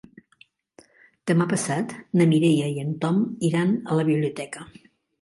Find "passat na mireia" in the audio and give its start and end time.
1.51-2.73